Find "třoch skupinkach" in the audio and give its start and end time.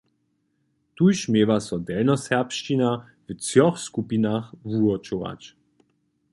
3.41-4.47